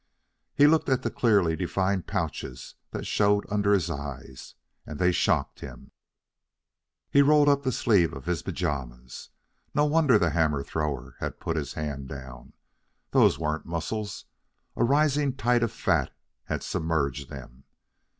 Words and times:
He 0.55 0.65
looked 0.65 0.89
at 0.89 1.03
the 1.03 1.11
clearly 1.11 1.55
defined 1.55 2.07
pouches 2.07 2.73
that 2.89 3.05
showed 3.05 3.45
under 3.51 3.71
his 3.71 3.87
eyes, 3.91 4.55
and 4.83 4.97
they've 4.97 5.15
shocked 5.15 5.59
him. 5.59 5.91
He 7.11 7.21
rolled 7.21 7.47
up 7.47 7.61
the 7.61 7.71
sleeve 7.71 8.11
of 8.11 8.25
his 8.25 8.41
pajamas. 8.41 9.29
No 9.75 9.85
wonder 9.85 10.17
the 10.17 10.31
hammer 10.31 10.63
thrower 10.63 11.17
had 11.19 11.39
put 11.39 11.55
his 11.55 11.73
hand 11.73 12.07
down. 12.09 12.53
Those 13.11 13.37
weren't 13.37 13.67
muscles. 13.67 14.25
A 14.75 14.83
rising 14.83 15.35
tide 15.35 15.61
of 15.61 15.71
fat 15.71 16.11
had 16.45 16.63
submerged 16.63 17.29
them. 17.29 17.65